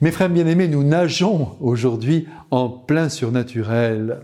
Mes 0.00 0.12
frères 0.12 0.30
bien-aimés, 0.30 0.68
nous 0.68 0.84
nageons 0.84 1.56
aujourd'hui 1.60 2.28
en 2.52 2.68
plein 2.68 3.08
surnaturel. 3.08 4.20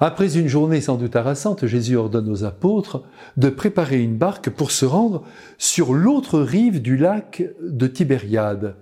Après 0.00 0.36
une 0.36 0.48
journée 0.48 0.82
sans 0.82 0.96
doute 0.96 1.16
harassante, 1.16 1.64
Jésus 1.64 1.96
ordonne 1.96 2.28
aux 2.28 2.44
apôtres 2.44 3.02
de 3.38 3.48
préparer 3.48 4.02
une 4.02 4.18
barque 4.18 4.50
pour 4.50 4.70
se 4.70 4.84
rendre 4.84 5.22
sur 5.56 5.94
l'autre 5.94 6.40
rive 6.40 6.82
du 6.82 6.98
lac 6.98 7.42
de 7.66 7.86
Tibériade. 7.86 8.74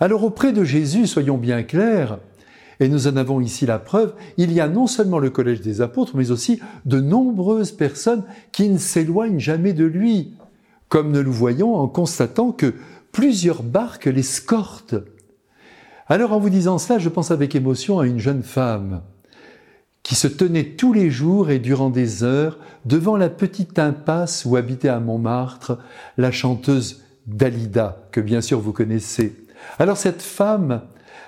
Alors 0.00 0.22
auprès 0.22 0.52
de 0.52 0.64
Jésus, 0.64 1.06
soyons 1.06 1.38
bien 1.38 1.62
clairs, 1.62 2.18
et 2.78 2.90
nous 2.90 3.06
en 3.06 3.16
avons 3.16 3.40
ici 3.40 3.64
la 3.64 3.78
preuve, 3.78 4.12
il 4.36 4.52
y 4.52 4.60
a 4.60 4.68
non 4.68 4.86
seulement 4.86 5.18
le 5.18 5.30
collège 5.30 5.62
des 5.62 5.80
apôtres, 5.80 6.14
mais 6.14 6.30
aussi 6.30 6.60
de 6.84 7.00
nombreuses 7.00 7.72
personnes 7.72 8.24
qui 8.52 8.68
ne 8.68 8.76
s'éloignent 8.76 9.40
jamais 9.40 9.72
de 9.72 9.86
lui, 9.86 10.34
comme 10.90 11.10
nous 11.10 11.22
le 11.22 11.30
voyons 11.30 11.74
en 11.74 11.88
constatant 11.88 12.52
que 12.52 12.74
plusieurs 13.12 13.62
barques 13.62 14.04
l'escortent. 14.04 14.96
Alors 16.08 16.32
en 16.32 16.38
vous 16.38 16.50
disant 16.50 16.78
cela, 16.78 16.98
je 16.98 17.08
pense 17.08 17.30
avec 17.30 17.54
émotion 17.54 18.00
à 18.00 18.06
une 18.06 18.18
jeune 18.18 18.42
femme 18.42 19.02
qui 20.02 20.14
se 20.14 20.26
tenait 20.26 20.64
tous 20.64 20.94
les 20.94 21.10
jours 21.10 21.50
et 21.50 21.58
durant 21.58 21.90
des 21.90 22.24
heures 22.24 22.58
devant 22.86 23.16
la 23.16 23.28
petite 23.28 23.78
impasse 23.78 24.46
où 24.46 24.56
habitait 24.56 24.88
à 24.88 25.00
Montmartre 25.00 25.78
la 26.16 26.30
chanteuse 26.30 27.02
Dalida, 27.26 28.08
que 28.10 28.22
bien 28.22 28.40
sûr 28.40 28.58
vous 28.58 28.72
connaissez. 28.72 29.36
Alors 29.78 29.98
cette 29.98 30.22
femme, 30.22 30.80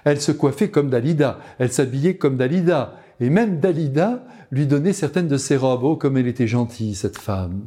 elle 0.05 0.21
se 0.21 0.33
coiffait 0.33 0.71
comme 0.71 0.89
Dalida, 0.89 1.41
elle 1.59 1.73
s'habillait 1.73 2.17
comme 2.17 2.39
Dalida, 2.39 2.95
et 3.21 3.29
même 3.29 3.61
Dalida 3.61 4.25
lui 4.51 4.67
donnait 4.67 4.95
certaines 4.95 5.29
de 5.29 5.37
ses 5.37 5.57
robes. 5.57 5.85
Oh, 5.85 5.97
comme 5.97 6.17
elle 6.17 6.27
était 6.27 6.47
gentille, 6.47 6.95
cette 6.95 7.19
femme. 7.19 7.61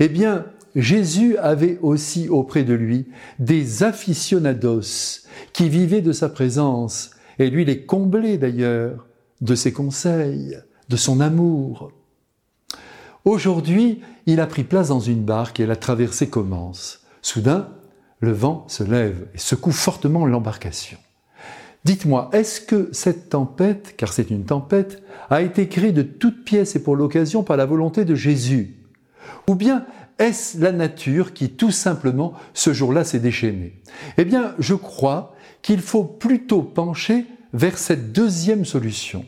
Eh 0.00 0.08
bien, 0.08 0.44
Jésus 0.76 1.38
avait 1.38 1.78
aussi 1.80 2.28
auprès 2.28 2.62
de 2.62 2.74
lui 2.74 3.06
des 3.38 3.82
aficionados 3.82 5.22
qui 5.54 5.70
vivaient 5.70 6.02
de 6.02 6.12
sa 6.12 6.28
présence, 6.28 7.10
et 7.38 7.48
lui 7.48 7.64
les 7.64 7.84
comblait 7.84 8.36
d'ailleurs 8.36 9.06
de 9.40 9.54
ses 9.54 9.72
conseils, 9.72 10.56
de 10.88 10.96
son 10.96 11.20
amour. 11.20 11.90
Aujourd'hui, 13.24 14.02
il 14.26 14.38
a 14.38 14.46
pris 14.46 14.64
place 14.64 14.88
dans 14.88 15.00
une 15.00 15.24
barque 15.24 15.60
et 15.60 15.66
la 15.66 15.76
traversée 15.76 16.28
commence. 16.28 17.00
Soudain, 17.22 17.70
le 18.20 18.32
vent 18.32 18.64
se 18.68 18.84
lève 18.84 19.26
et 19.34 19.38
secoue 19.38 19.72
fortement 19.72 20.26
l'embarcation. 20.26 20.98
Dites-moi, 21.84 22.30
est-ce 22.32 22.60
que 22.60 22.88
cette 22.92 23.30
tempête, 23.30 23.94
car 23.96 24.12
c'est 24.12 24.30
une 24.30 24.44
tempête, 24.44 25.02
a 25.30 25.40
été 25.40 25.68
créée 25.68 25.92
de 25.92 26.02
toutes 26.02 26.44
pièces 26.44 26.76
et 26.76 26.82
pour 26.82 26.96
l'occasion 26.96 27.42
par 27.42 27.56
la 27.56 27.66
volonté 27.66 28.04
de 28.04 28.14
Jésus? 28.14 28.76
Ou 29.48 29.54
bien 29.54 29.86
est-ce 30.18 30.58
la 30.58 30.72
nature 30.72 31.34
qui 31.34 31.50
tout 31.50 31.70
simplement 31.70 32.32
ce 32.54 32.72
jour-là 32.72 33.04
s'est 33.04 33.18
déchaînée? 33.18 33.80
Eh 34.16 34.24
bien, 34.24 34.54
je 34.58 34.74
crois 34.74 35.34
qu'il 35.62 35.80
faut 35.80 36.04
plutôt 36.04 36.62
pencher 36.62 37.26
vers 37.52 37.76
cette 37.76 38.12
deuxième 38.12 38.64
solution. 38.64 39.24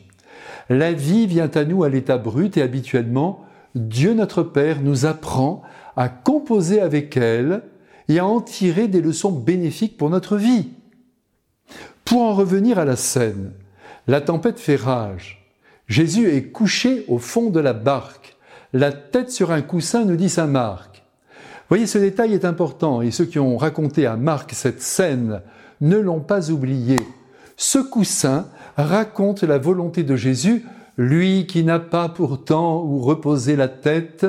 La 0.69 0.93
vie 0.93 1.27
vient 1.27 1.49
à 1.53 1.63
nous 1.63 1.83
à 1.83 1.89
l'état 1.89 2.17
brut 2.17 2.57
et 2.57 2.61
habituellement, 2.61 3.45
Dieu 3.75 4.13
notre 4.13 4.43
Père 4.43 4.81
nous 4.81 5.05
apprend 5.05 5.61
à 5.95 6.09
composer 6.09 6.81
avec 6.81 7.17
elle 7.17 7.63
et 8.07 8.19
à 8.19 8.25
en 8.25 8.41
tirer 8.41 8.87
des 8.87 9.01
leçons 9.01 9.31
bénéfiques 9.31 9.97
pour 9.97 10.09
notre 10.09 10.37
vie. 10.37 10.69
Pour 12.05 12.21
en 12.21 12.33
revenir 12.33 12.79
à 12.79 12.85
la 12.85 12.95
scène, 12.95 13.51
la 14.07 14.21
tempête 14.21 14.59
fait 14.59 14.75
rage. 14.75 15.47
Jésus 15.87 16.29
est 16.29 16.51
couché 16.51 17.05
au 17.07 17.19
fond 17.19 17.49
de 17.49 17.59
la 17.59 17.73
barque 17.73 18.37
la 18.73 18.91
tête 18.91 19.31
sur 19.31 19.51
un 19.51 19.61
coussin, 19.61 20.05
nous 20.05 20.15
dit 20.15 20.29
Saint 20.29 20.47
Marc. 20.47 21.03
Voyez, 21.69 21.87
ce 21.87 21.97
détail 21.97 22.33
est 22.33 22.45
important 22.45 23.01
et 23.01 23.11
ceux 23.11 23.25
qui 23.25 23.39
ont 23.39 23.57
raconté 23.57 24.05
à 24.05 24.15
Marc 24.15 24.51
cette 24.53 24.81
scène 24.81 25.41
ne 25.81 25.97
l'ont 25.97 26.19
pas 26.19 26.49
oublié. 26.49 26.97
Ce 27.57 27.79
coussin 27.79 28.47
raconte 28.75 29.43
la 29.43 29.57
volonté 29.57 30.03
de 30.03 30.15
Jésus, 30.15 30.65
lui 30.97 31.45
qui 31.45 31.63
n'a 31.63 31.79
pas 31.79 32.09
pourtant 32.09 32.83
où 32.83 32.99
reposer 32.99 33.55
la 33.55 33.67
tête, 33.67 34.25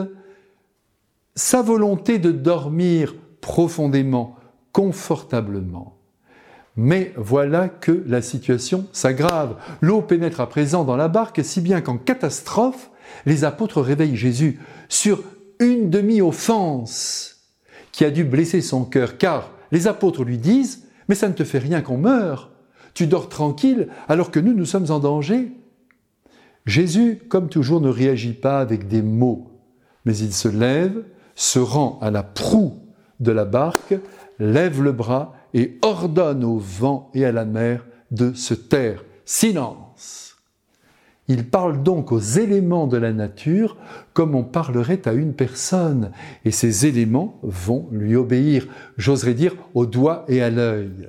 sa 1.35 1.63
volonté 1.63 2.19
de 2.19 2.31
dormir 2.31 3.15
profondément, 3.41 4.37
confortablement. 4.73 5.97
Mais 6.77 7.13
voilà 7.17 7.69
que 7.69 8.05
la 8.07 8.23
situation 8.23 8.87
s'aggrave. 8.93 9.57
L'eau 9.81 10.03
pénètre 10.03 10.41
à 10.41 10.49
présent 10.49 10.85
dans 10.85 10.97
la 10.97 11.09
barque, 11.09 11.41
si 11.43 11.61
bien 11.61 11.81
qu'en 11.81 11.97
catastrophe, 11.97 12.90
les 13.27 13.45
apôtres 13.45 13.81
réveillent 13.81 14.17
Jésus 14.17 14.59
sur 14.89 15.23
une 15.59 15.91
demi-offense 15.91 17.37
qui 17.93 18.05
a 18.05 18.11
dû 18.11 18.25
blesser 18.25 18.61
son 18.61 18.85
cœur, 18.85 19.19
car 19.19 19.51
les 19.73 19.87
apôtres 19.87 20.25
lui 20.25 20.39
disent, 20.39 20.85
mais 21.09 21.15
ça 21.15 21.29
ne 21.29 21.35
te 21.35 21.45
fait 21.45 21.59
rien 21.59 21.83
qu'on 21.83 21.99
meure, 21.99 22.51
tu 22.95 23.07
dors 23.07 23.29
tranquille 23.29 23.89
alors 24.09 24.31
que 24.31 24.41
nous, 24.41 24.55
nous 24.55 24.65
sommes 24.65 24.91
en 24.91 24.99
danger. 24.99 25.53
Jésus, 26.67 27.21
comme 27.29 27.49
toujours, 27.49 27.81
ne 27.81 27.89
réagit 27.89 28.33
pas 28.33 28.61
avec 28.61 28.89
des 28.89 29.03
mots, 29.03 29.51
mais 30.05 30.17
il 30.17 30.33
se 30.33 30.49
lève, 30.49 31.05
se 31.35 31.59
rend 31.59 31.99
à 32.01 32.11
la 32.11 32.23
proue 32.23 32.75
de 33.21 33.33
la 33.33 33.45
barque, 33.45 33.95
lève 34.39 34.83
le 34.83 34.93
bras 34.93 35.35
et 35.55 35.79
ordonne 35.83 36.45
au 36.45 36.59
vent 36.59 37.11
et 37.15 37.25
à 37.25 37.33
la 37.33 37.45
mer 37.45 37.87
de 38.11 38.33
se 38.33 38.55
taire. 38.55 39.05
Silence 39.25 40.30
il 41.31 41.49
parle 41.49 41.85
donc 41.85 42.11
aux 42.11 42.19
éléments 42.19 42.89
de 42.89 42.97
la 42.97 43.13
nature 43.13 43.77
comme 44.15 44.35
on 44.35 44.43
parlerait 44.43 45.07
à 45.07 45.13
une 45.13 45.33
personne, 45.33 46.11
et 46.45 46.51
ces 46.51 46.87
éléments 46.87 47.39
vont 47.45 47.87
lui 47.93 48.17
obéir, 48.17 48.67
j'oserais 48.97 49.35
dire 49.35 49.55
au 49.75 49.87
doigt 49.87 50.25
et 50.27 50.43
à 50.43 50.51
l'œil. 50.51 51.09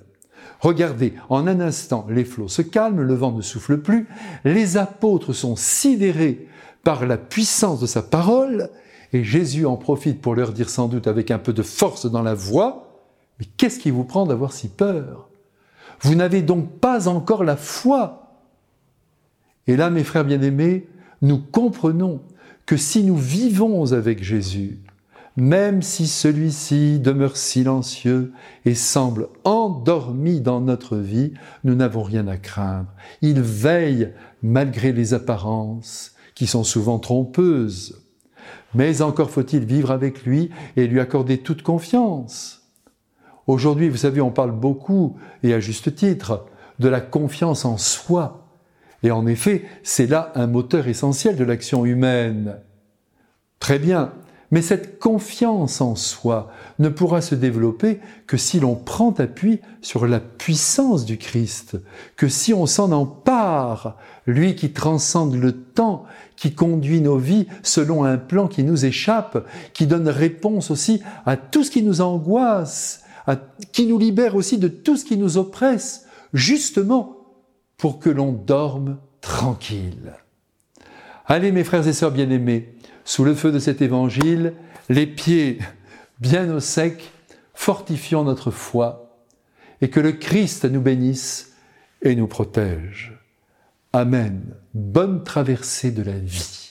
Regardez, 0.59 1.13
en 1.29 1.47
un 1.47 1.59
instant, 1.59 2.05
les 2.07 2.23
flots 2.23 2.47
se 2.47 2.61
calment, 2.61 3.01
le 3.01 3.15
vent 3.15 3.31
ne 3.31 3.41
souffle 3.41 3.79
plus, 3.79 4.07
les 4.45 4.77
apôtres 4.77 5.33
sont 5.33 5.55
sidérés 5.55 6.47
par 6.83 7.07
la 7.07 7.17
puissance 7.17 7.79
de 7.79 7.88
sa 7.88 8.03
parole, 8.03 8.69
et 9.13 9.23
Jésus 9.23 9.65
en 9.65 9.75
profite 9.75 10.21
pour 10.21 10.35
leur 10.35 10.53
dire 10.53 10.69
sans 10.69 10.88
doute 10.88 11.07
avec 11.07 11.31
un 11.31 11.39
peu 11.39 11.51
de 11.51 11.63
force 11.63 12.05
dans 12.05 12.21
la 12.21 12.35
voix, 12.35 13.01
mais 13.39 13.47
qu'est-ce 13.57 13.79
qui 13.79 13.89
vous 13.89 14.03
prend 14.03 14.27
d'avoir 14.27 14.53
si 14.53 14.67
peur? 14.67 15.29
Vous 16.01 16.13
n'avez 16.13 16.43
donc 16.43 16.79
pas 16.79 17.07
encore 17.07 17.43
la 17.43 17.55
foi 17.55 18.20
et 19.67 19.75
là, 19.75 19.89
mes 19.89 20.03
frères 20.03 20.25
bien-aimés, 20.25 20.88
nous 21.22 21.39
comprenons 21.39 22.22
que 22.66 22.77
si 22.77 23.03
nous 23.03 23.17
vivons 23.17 23.91
avec 23.94 24.23
Jésus, 24.23 24.79
même 25.38 25.81
si 25.81 26.07
celui-ci 26.07 26.99
demeure 26.99 27.38
silencieux 27.38 28.33
et 28.66 28.75
semble 28.75 29.29
endormi 29.44 30.41
dans 30.41 30.59
notre 30.59 30.97
vie, 30.97 31.33
nous 31.63 31.75
n'avons 31.75 32.03
rien 32.03 32.27
à 32.27 32.38
craindre. 32.38 32.89
Il 33.21 33.41
veille 33.41 34.11
malgré 34.44 34.91
les 34.91 35.13
apparences 35.13 36.16
qui 36.35 36.47
sont 36.47 36.63
souvent 36.63 37.00
trompeuses. 37.00 38.01
Mais 38.73 39.01
encore 39.01 39.29
faut-il 39.29 39.66
vivre 39.66 39.91
avec 39.91 40.25
lui 40.25 40.50
et 40.75 40.88
lui 40.88 41.00
accorder 41.00 41.38
toute 41.38 41.61
confiance. 41.61 42.61
Aujourd'hui, 43.47 43.89
vous 43.89 43.97
savez, 43.97 44.21
on 44.21 44.31
parle 44.31 44.51
beaucoup, 44.51 45.17
et 45.44 45.53
à 45.53 45.59
juste 45.59 45.95
titre, 45.95 46.45
de 46.79 46.88
la 46.88 47.01
confiance 47.01 47.66
en 47.66 47.77
soi. 47.77 48.41
Et 49.03 49.12
en 49.12 49.25
effet, 49.25 49.66
c'est 49.84 50.07
là 50.07 50.31
un 50.35 50.47
moteur 50.47 50.88
essentiel 50.88 51.35
de 51.35 51.44
l'action 51.44 51.85
humaine. 51.85 52.57
Très 53.59 53.79
bien, 53.79 54.13
mais 54.51 54.62
cette 54.62 55.00
confiance 55.00 55.79
en 55.79 55.95
soi 55.95 56.51
ne 56.78 56.89
pourra 56.89 57.22
se 57.22 57.35
développer 57.35 58.00
que 58.28 58.35
si 58.38 58.59
l'on 58.59 58.75
prend 58.75 59.12
appui 59.13 59.59
sur 59.81 60.06
la 60.06 60.19
puissance 60.19 61.06
du 61.06 61.17
Christ, 61.17 61.78
que 62.17 62.28
si 62.28 62.53
on 62.53 62.66
s'en 62.66 62.91
empare, 62.91 63.97
lui 64.28 64.56
qui 64.56 64.72
transcende 64.72 65.35
le 65.35 65.53
temps, 65.53 66.03
qui 66.35 66.53
conduit 66.53 67.01
nos 67.01 67.18
vies 67.18 67.47
selon 67.63 68.03
un 68.03 68.18
plan 68.18 68.47
qui 68.47 68.63
nous 68.63 68.85
échappe, 68.85 69.47
qui 69.73 69.88
donne 69.88 70.09
réponse 70.09 70.69
aussi 70.69 71.01
à 71.25 71.38
tout 71.38 71.63
ce 71.63 71.72
qui 71.72 71.81
nous 71.81 72.01
angoisse, 72.01 73.03
qui 73.72 73.85
nous 73.85 73.97
libère 73.97 74.35
aussi 74.35 74.57
de 74.57 74.68
tout 74.68 74.97
ce 74.97 75.06
qui 75.06 75.16
nous 75.16 75.38
oppresse, 75.38 76.06
justement 76.33 77.20
pour 77.81 77.98
que 77.98 78.12
l'on 78.12 78.31
dorme 78.31 79.00
tranquille. 79.22 80.13
Allez 81.25 81.51
mes 81.51 81.63
frères 81.63 81.88
et 81.88 81.94
sœurs 81.94 82.12
bien-aimés, 82.12 82.75
sous 83.06 83.24
le 83.24 83.33
feu 83.33 83.51
de 83.51 83.57
cet 83.57 83.81
évangile, 83.81 84.54
les 84.88 85.07
pieds 85.07 85.57
bien 86.19 86.54
au 86.54 86.60
sec, 86.60 87.12
fortifions 87.56 88.24
notre 88.24 88.51
foi, 88.51 89.25
et 89.81 89.89
que 89.89 90.00
le 90.00 90.12
Christ 90.12 90.66
nous 90.66 90.80
bénisse 90.80 91.54
et 92.04 92.16
nous 92.16 92.28
protège. 92.28 93.19
Amen. 93.94 94.54
Bonne 94.75 95.24
traversée 95.24 95.89
de 95.89 96.04
la 96.04 96.19
vie. 96.19 96.70